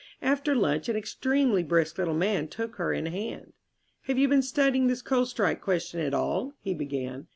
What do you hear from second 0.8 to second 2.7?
an extremely brisk little man